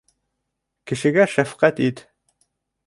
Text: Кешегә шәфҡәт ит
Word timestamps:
Кешегә 0.91 1.29
шәфҡәт 1.35 1.85
ит 1.91 2.05